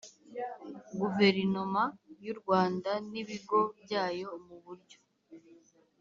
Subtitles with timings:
[0.99, 1.83] guverinoma
[2.25, 4.99] y u rwanda n ibigo byayo mu buryo